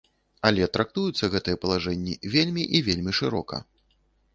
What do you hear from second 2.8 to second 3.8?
вельмі шырока.